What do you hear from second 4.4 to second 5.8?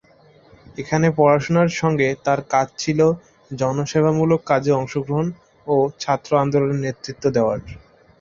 কাজে অংশ গ্রহণ ও